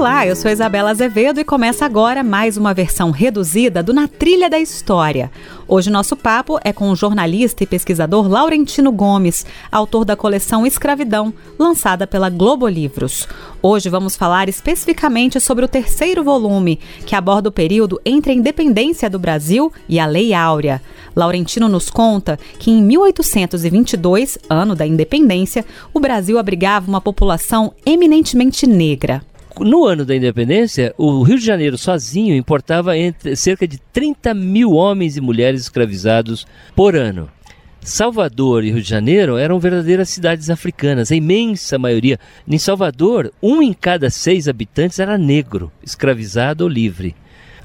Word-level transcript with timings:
Olá, 0.00 0.26
eu 0.26 0.34
sou 0.34 0.50
Isabela 0.50 0.92
Azevedo 0.92 1.40
e 1.40 1.44
começa 1.44 1.84
agora 1.84 2.24
mais 2.24 2.56
uma 2.56 2.72
versão 2.72 3.10
reduzida 3.10 3.82
do 3.82 3.92
Na 3.92 4.08
Trilha 4.08 4.48
da 4.48 4.58
História. 4.58 5.30
Hoje 5.68 5.90
nosso 5.90 6.16
papo 6.16 6.58
é 6.64 6.72
com 6.72 6.90
o 6.90 6.96
jornalista 6.96 7.62
e 7.62 7.66
pesquisador 7.66 8.26
Laurentino 8.26 8.90
Gomes, 8.92 9.44
autor 9.70 10.06
da 10.06 10.16
coleção 10.16 10.64
Escravidão, 10.64 11.34
lançada 11.58 12.06
pela 12.06 12.30
Globo 12.30 12.66
Livros. 12.66 13.28
Hoje 13.60 13.90
vamos 13.90 14.16
falar 14.16 14.48
especificamente 14.48 15.38
sobre 15.38 15.66
o 15.66 15.68
terceiro 15.68 16.24
volume, 16.24 16.80
que 17.04 17.14
aborda 17.14 17.50
o 17.50 17.52
período 17.52 18.00
entre 18.02 18.32
a 18.32 18.34
independência 18.34 19.10
do 19.10 19.18
Brasil 19.18 19.70
e 19.86 20.00
a 20.00 20.06
Lei 20.06 20.32
Áurea. 20.32 20.80
Laurentino 21.14 21.68
nos 21.68 21.90
conta 21.90 22.38
que 22.58 22.70
em 22.70 22.82
1822, 22.82 24.38
ano 24.48 24.74
da 24.74 24.86
independência, 24.86 25.62
o 25.92 26.00
Brasil 26.00 26.38
abrigava 26.38 26.88
uma 26.88 27.02
população 27.02 27.74
eminentemente 27.84 28.66
negra 28.66 29.20
no 29.58 29.84
ano 29.84 30.04
da 30.04 30.14
independência, 30.14 30.94
o 30.96 31.22
Rio 31.22 31.38
de 31.38 31.44
Janeiro 31.44 31.76
sozinho 31.76 32.34
importava 32.34 32.96
entre, 32.96 33.34
cerca 33.34 33.66
de 33.66 33.78
30 33.92 34.32
mil 34.34 34.72
homens 34.72 35.16
e 35.16 35.20
mulheres 35.20 35.62
escravizados 35.62 36.46
por 36.74 36.94
ano. 36.94 37.28
Salvador 37.82 38.62
e 38.62 38.70
Rio 38.70 38.82
de 38.82 38.88
Janeiro 38.88 39.38
eram 39.38 39.58
verdadeiras 39.58 40.10
cidades 40.10 40.50
africanas, 40.50 41.10
a 41.10 41.16
imensa 41.16 41.78
maioria. 41.78 42.18
Em 42.46 42.58
Salvador, 42.58 43.32
um 43.42 43.62
em 43.62 43.72
cada 43.72 44.10
seis 44.10 44.48
habitantes 44.48 44.98
era 44.98 45.16
negro, 45.16 45.72
escravizado 45.82 46.64
ou 46.64 46.70
livre. 46.70 47.16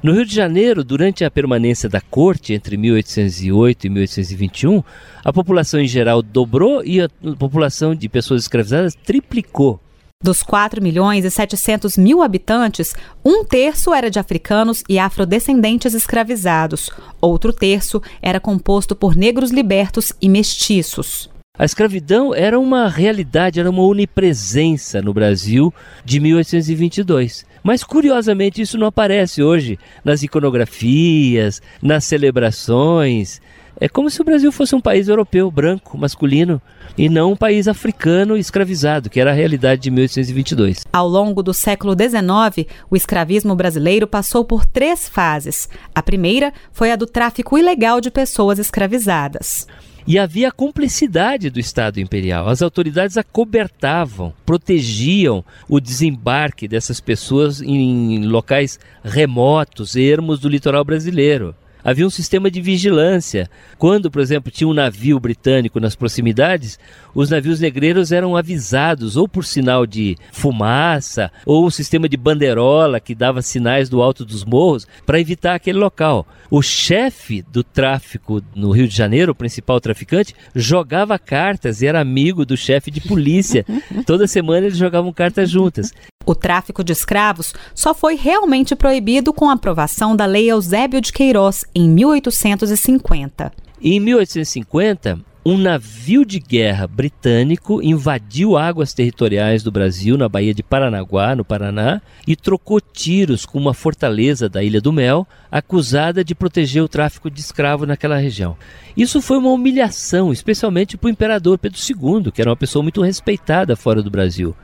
No 0.02 0.12
Rio 0.12 0.24
de 0.24 0.34
Janeiro, 0.34 0.84
durante 0.84 1.24
a 1.24 1.30
permanência 1.30 1.88
da 1.88 2.00
corte 2.00 2.54
entre 2.54 2.76
1808 2.76 3.86
e 3.86 3.90
1821, 3.90 4.82
a 5.24 5.32
população 5.32 5.80
em 5.80 5.88
geral 5.88 6.22
dobrou 6.22 6.82
e 6.84 7.00
a 7.00 7.08
população 7.38 7.94
de 7.94 8.08
pessoas 8.08 8.42
escravizadas 8.42 8.94
triplicou. 8.94 9.80
Dos 10.22 10.42
4 10.42 10.82
milhões 10.82 11.26
e 11.26 11.30
700 11.30 11.98
mil 11.98 12.22
habitantes, 12.22 12.94
um 13.22 13.44
terço 13.44 13.92
era 13.92 14.10
de 14.10 14.18
africanos 14.18 14.82
e 14.88 14.98
afrodescendentes 14.98 15.92
escravizados. 15.92 16.88
Outro 17.20 17.52
terço 17.52 18.00
era 18.22 18.40
composto 18.40 18.96
por 18.96 19.14
negros 19.14 19.50
libertos 19.50 20.14
e 20.20 20.26
mestiços. 20.28 21.28
A 21.58 21.66
escravidão 21.66 22.34
era 22.34 22.58
uma 22.58 22.88
realidade, 22.88 23.60
era 23.60 23.68
uma 23.68 23.82
onipresença 23.82 25.02
no 25.02 25.12
Brasil 25.12 25.72
de 26.02 26.18
1822. 26.18 27.44
Mas 27.62 27.84
curiosamente 27.84 28.62
isso 28.62 28.78
não 28.78 28.86
aparece 28.86 29.42
hoje 29.42 29.78
nas 30.02 30.22
iconografias, 30.22 31.60
nas 31.82 32.04
celebrações. 32.04 33.40
É 33.78 33.90
como 33.90 34.08
se 34.08 34.22
o 34.22 34.24
Brasil 34.24 34.50
fosse 34.50 34.74
um 34.74 34.80
país 34.80 35.06
europeu, 35.06 35.50
branco, 35.50 35.98
masculino, 35.98 36.62
e 36.96 37.10
não 37.10 37.32
um 37.32 37.36
país 37.36 37.68
africano 37.68 38.34
escravizado, 38.34 39.10
que 39.10 39.20
era 39.20 39.32
a 39.32 39.34
realidade 39.34 39.82
de 39.82 39.90
1822. 39.90 40.82
Ao 40.90 41.06
longo 41.06 41.42
do 41.42 41.52
século 41.52 41.92
XIX, 41.92 42.66
o 42.90 42.96
escravismo 42.96 43.54
brasileiro 43.54 44.06
passou 44.06 44.46
por 44.46 44.64
três 44.64 45.06
fases. 45.06 45.68
A 45.94 46.02
primeira 46.02 46.54
foi 46.72 46.90
a 46.90 46.96
do 46.96 47.06
tráfico 47.06 47.58
ilegal 47.58 48.00
de 48.00 48.10
pessoas 48.10 48.58
escravizadas. 48.58 49.66
E 50.06 50.18
havia 50.18 50.48
a 50.48 50.52
cumplicidade 50.52 51.50
do 51.50 51.60
Estado 51.60 52.00
Imperial. 52.00 52.48
As 52.48 52.62
autoridades 52.62 53.18
acobertavam, 53.18 54.32
protegiam 54.46 55.44
o 55.68 55.80
desembarque 55.80 56.66
dessas 56.66 56.98
pessoas 56.98 57.60
em 57.60 58.24
locais 58.24 58.78
remotos, 59.04 59.96
ermos 59.96 60.38
do 60.38 60.48
litoral 60.48 60.84
brasileiro 60.84 61.54
havia 61.86 62.04
um 62.04 62.10
sistema 62.10 62.50
de 62.50 62.60
vigilância. 62.60 63.48
Quando, 63.78 64.10
por 64.10 64.20
exemplo, 64.20 64.50
tinha 64.50 64.66
um 64.66 64.74
navio 64.74 65.20
britânico 65.20 65.78
nas 65.78 65.94
proximidades, 65.94 66.80
os 67.14 67.30
navios 67.30 67.60
negreiros 67.60 68.10
eram 68.10 68.36
avisados 68.36 69.16
ou 69.16 69.28
por 69.28 69.44
sinal 69.44 69.86
de 69.86 70.16
fumaça 70.32 71.30
ou 71.46 71.64
o 71.64 71.70
sistema 71.70 72.08
de 72.08 72.16
banderola 72.16 72.98
que 72.98 73.14
dava 73.14 73.40
sinais 73.40 73.88
do 73.88 74.02
alto 74.02 74.24
dos 74.24 74.44
morros 74.44 74.84
para 75.06 75.20
evitar 75.20 75.54
aquele 75.54 75.78
local. 75.78 76.26
O 76.50 76.60
chefe 76.60 77.40
do 77.52 77.62
tráfico 77.62 78.42
no 78.52 78.72
Rio 78.72 78.88
de 78.88 78.96
Janeiro, 78.96 79.30
o 79.30 79.36
principal 79.36 79.80
traficante, 79.80 80.34
jogava 80.56 81.16
cartas 81.20 81.82
e 81.82 81.86
era 81.86 82.00
amigo 82.00 82.44
do 82.44 82.56
chefe 82.56 82.90
de 82.90 83.00
polícia. 83.00 83.64
Toda 84.04 84.26
semana 84.26 84.66
eles 84.66 84.78
jogavam 84.78 85.12
cartas 85.12 85.48
juntas. 85.48 85.92
O 86.28 86.34
tráfico 86.34 86.82
de 86.82 86.92
escravos 86.92 87.54
só 87.72 87.94
foi 87.94 88.16
realmente 88.16 88.74
proibido 88.74 89.32
com 89.32 89.48
a 89.48 89.52
aprovação 89.52 90.16
da 90.16 90.26
Lei 90.26 90.50
Eusébio 90.50 91.00
de 91.00 91.12
Queiroz 91.12 91.64
em 91.76 91.90
1850. 91.90 93.52
Em 93.82 94.00
1850, 94.00 95.20
um 95.44 95.58
navio 95.58 96.24
de 96.24 96.40
guerra 96.40 96.86
britânico 96.86 97.82
invadiu 97.82 98.56
águas 98.56 98.94
territoriais 98.94 99.62
do 99.62 99.70
Brasil, 99.70 100.16
na 100.16 100.26
Baía 100.26 100.54
de 100.54 100.62
Paranaguá, 100.62 101.36
no 101.36 101.44
Paraná, 101.44 102.00
e 102.26 102.34
trocou 102.34 102.80
tiros 102.80 103.44
com 103.44 103.58
uma 103.58 103.74
fortaleza 103.74 104.48
da 104.48 104.62
Ilha 104.62 104.80
do 104.80 104.90
Mel, 104.90 105.26
acusada 105.52 106.24
de 106.24 106.34
proteger 106.34 106.82
o 106.82 106.88
tráfico 106.88 107.30
de 107.30 107.40
escravos 107.40 107.86
naquela 107.86 108.16
região. 108.16 108.56
Isso 108.96 109.20
foi 109.20 109.36
uma 109.36 109.50
humilhação, 109.50 110.32
especialmente 110.32 110.96
para 110.96 111.08
o 111.08 111.10
imperador 111.10 111.58
Pedro 111.58 111.78
II, 111.78 112.32
que 112.32 112.40
era 112.40 112.48
uma 112.48 112.56
pessoa 112.56 112.82
muito 112.82 113.02
respeitada 113.02 113.76
fora 113.76 114.02
do 114.02 114.10
Brasil 114.10 114.56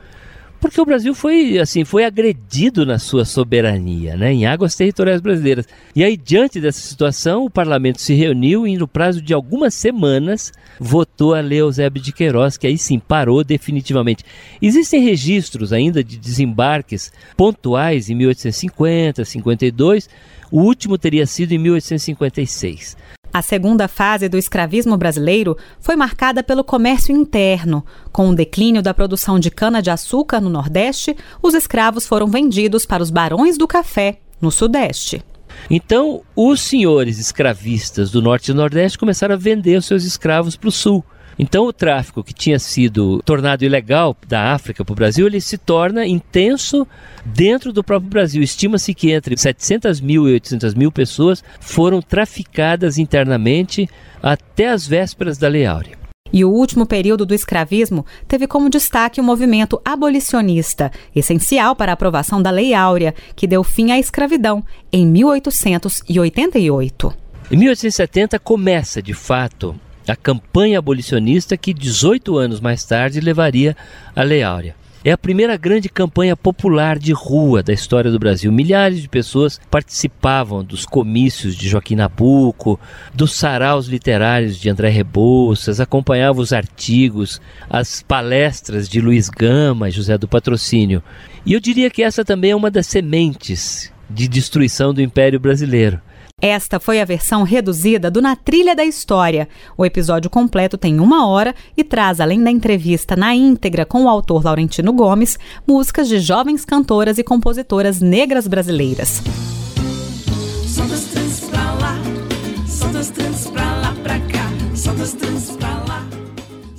porque 0.63 0.79
o 0.79 0.85
Brasil 0.85 1.13
foi 1.13 1.59
assim 1.59 1.83
foi 1.83 2.05
agredido 2.05 2.85
na 2.85 2.97
sua 2.97 3.25
soberania, 3.25 4.15
né, 4.15 4.31
em 4.31 4.45
águas 4.45 4.73
territoriais 4.73 5.19
brasileiras. 5.19 5.67
E 5.93 6.01
aí 6.01 6.15
diante 6.15 6.57
dessa 6.61 6.79
situação, 6.79 7.43
o 7.43 7.49
parlamento 7.49 8.01
se 8.01 8.13
reuniu 8.13 8.65
e 8.65 8.77
no 8.77 8.87
prazo 8.87 9.21
de 9.21 9.33
algumas 9.33 9.73
semanas 9.73 10.53
votou 10.79 11.35
a 11.35 11.41
Lei 11.41 11.59
Eusébio 11.59 12.01
de 12.01 12.13
Queiroz, 12.13 12.55
que 12.55 12.65
aí 12.65 12.77
sim 12.77 12.97
parou 12.97 13.43
definitivamente. 13.43 14.23
Existem 14.61 15.03
registros 15.03 15.73
ainda 15.73 16.01
de 16.01 16.17
desembarques 16.17 17.11
pontuais 17.35 18.09
em 18.09 18.15
1850, 18.15 19.25
52. 19.25 20.09
O 20.49 20.61
último 20.61 20.97
teria 20.97 21.25
sido 21.25 21.51
em 21.51 21.57
1856. 21.57 22.95
A 23.33 23.41
segunda 23.41 23.87
fase 23.87 24.29
do 24.29 24.37
escravismo 24.37 24.95
brasileiro 24.95 25.57
foi 25.79 25.95
marcada 25.95 26.43
pelo 26.43 26.63
comércio 26.63 27.15
interno. 27.15 27.83
Com 28.11 28.29
o 28.29 28.35
declínio 28.35 28.79
da 28.79 28.93
produção 28.93 29.39
de 29.39 29.49
cana-de-açúcar 29.49 30.39
no 30.39 30.51
Nordeste, 30.51 31.17
os 31.41 31.55
escravos 31.55 32.05
foram 32.05 32.27
vendidos 32.27 32.85
para 32.85 33.01
os 33.01 33.09
barões 33.09 33.57
do 33.57 33.67
café, 33.67 34.19
no 34.39 34.51
Sudeste. 34.51 35.23
Então, 35.67 36.21
os 36.35 36.61
senhores 36.61 37.17
escravistas 37.17 38.11
do 38.11 38.21
Norte 38.21 38.51
e 38.51 38.53
Nordeste 38.53 38.99
começaram 38.99 39.33
a 39.33 39.37
vender 39.37 39.77
os 39.77 39.85
seus 39.87 40.03
escravos 40.03 40.55
para 40.55 40.69
o 40.69 40.71
Sul. 40.71 41.03
Então, 41.37 41.65
o 41.65 41.73
tráfico 41.73 42.23
que 42.23 42.33
tinha 42.33 42.57
sido 42.59 43.21
tornado 43.23 43.65
ilegal 43.65 44.15
da 44.27 44.53
África 44.53 44.85
para 44.85 44.93
o 44.93 44.95
Brasil, 44.95 45.25
ele 45.25 45.41
se 45.41 45.57
torna 45.57 46.05
intenso 46.05 46.87
dentro 47.25 47.73
do 47.73 47.83
próprio 47.83 48.09
Brasil. 48.09 48.43
Estima-se 48.43 48.93
que 48.93 49.11
entre 49.11 49.35
700 49.37 49.99
mil 49.99 50.25
e 50.27 50.33
800 50.33 50.73
mil 50.73 50.91
pessoas 50.91 51.43
foram 51.59 52.01
traficadas 52.01 52.97
internamente 52.97 53.89
até 54.21 54.69
as 54.69 54.87
vésperas 54.87 55.37
da 55.37 55.47
Lei 55.47 55.65
Áurea. 55.65 55.97
E 56.31 56.43
o 56.43 56.49
último 56.49 56.85
período 56.87 57.27
do 57.27 57.35
escravismo 57.35 58.05
teve 58.27 58.47
como 58.47 58.69
destaque 58.69 59.21
o 59.21 59.23
movimento 59.23 59.79
abolicionista, 59.85 60.91
essencial 61.15 61.75
para 61.75 61.91
a 61.91 61.93
aprovação 61.93 62.41
da 62.41 62.49
Lei 62.49 62.73
Áurea, 62.73 63.13
que 63.35 63.45
deu 63.45 63.63
fim 63.63 63.91
à 63.91 63.99
escravidão 63.99 64.65
em 64.91 65.05
1888. 65.05 67.13
Em 67.51 67.57
1870 67.57 68.39
começa, 68.39 68.99
de 68.99 69.13
fato, 69.13 69.75
a 70.07 70.15
campanha 70.15 70.79
abolicionista 70.79 71.57
que 71.57 71.73
18 71.73 72.37
anos 72.37 72.59
mais 72.59 72.83
tarde 72.83 73.19
levaria 73.19 73.75
à 74.15 74.23
Lei 74.23 74.43
Áurea. 74.43 74.75
É 75.05 75.11
a 75.11 75.17
primeira 75.17 75.57
grande 75.57 75.89
campanha 75.89 76.33
popular 76.33 76.97
de 76.97 77.11
rua 77.11 77.61
da 77.61 77.73
história 77.73 78.09
do 78.09 78.17
Brasil. 78.17 78.49
Milhares 78.53 79.01
de 79.01 79.09
pessoas 79.09 79.59
participavam 79.69 80.63
dos 80.63 80.85
comícios 80.85 81.57
de 81.57 81.67
Joaquim 81.67 81.95
Nabuco, 81.95 82.79
dos 83.13 83.33
saraus 83.33 83.87
literários 83.87 84.57
de 84.57 84.69
André 84.69 84.87
Rebouças, 84.87 85.81
acompanhavam 85.81 86.41
os 86.41 86.53
artigos, 86.53 87.41
as 87.69 88.01
palestras 88.01 88.87
de 88.87 89.01
Luiz 89.01 89.27
Gama 89.27 89.89
e 89.89 89.91
José 89.91 90.17
do 90.17 90.25
Patrocínio. 90.25 91.03
E 91.45 91.51
eu 91.51 91.59
diria 91.59 91.89
que 91.89 92.01
essa 92.01 92.23
também 92.23 92.51
é 92.51 92.55
uma 92.55 92.71
das 92.71 92.87
sementes 92.87 93.91
de 94.09 94.25
destruição 94.25 94.93
do 94.93 95.01
Império 95.01 95.37
Brasileiro. 95.37 95.99
Esta 96.43 96.77
foi 96.77 96.99
a 96.99 97.05
versão 97.05 97.43
reduzida 97.43 98.11
do 98.11 98.21
Na 98.21 98.35
Trilha 98.35 98.75
da 98.75 98.83
História. 98.83 99.47
O 99.77 99.85
episódio 99.85 100.29
completo 100.29 100.77
tem 100.77 100.99
uma 100.99 101.25
hora 101.25 101.55
e 101.77 101.85
traz, 101.85 102.19
além 102.19 102.43
da 102.43 102.51
entrevista 102.51 103.15
na 103.15 103.33
íntegra 103.33 103.85
com 103.85 104.03
o 104.03 104.09
autor 104.09 104.43
Laurentino 104.43 104.91
Gomes, 104.91 105.39
músicas 105.65 106.09
de 106.09 106.19
jovens 106.19 106.65
cantoras 106.65 107.17
e 107.17 107.23
compositoras 107.23 108.01
negras 108.01 108.45
brasileiras. 108.45 109.23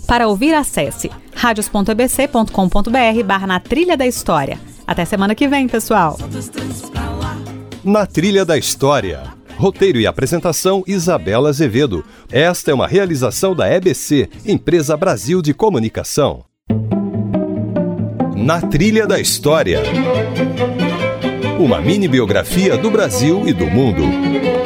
Para 0.07 0.29
ouvir, 0.29 0.53
acesse 0.53 1.11
radios.ebc.com.br 1.35 3.25
barra 3.25 3.47
na 3.47 3.61
trilha 3.61 3.97
da 3.97 4.07
história. 4.07 4.61
Até 4.87 5.07
semana 5.07 5.35
que 5.35 5.49
vem, 5.49 5.67
pessoal. 5.67 6.19
Na 7.83 8.05
Trilha 8.07 8.45
da 8.45 8.59
História. 8.59 9.44
Roteiro 9.57 10.01
e 10.01 10.07
apresentação 10.07 10.83
Isabela 10.87 11.49
Azevedo. 11.49 12.05
Esta 12.31 12.71
é 12.71 12.75
uma 12.75 12.87
realização 12.87 13.55
da 13.55 13.71
EBC, 13.73 14.29
Empresa 14.45 14.97
Brasil 14.97 15.41
de 15.41 15.55
Comunicação. 15.55 16.45
Na 18.37 18.61
Trilha 18.61 19.07
da 19.07 19.19
História. 19.19 19.81
Uma 21.59 21.81
mini 21.81 22.09
biografia 22.09 22.77
do 22.77 22.91
Brasil 22.91 23.47
e 23.47 23.53
do 23.53 23.67
mundo. 23.67 24.64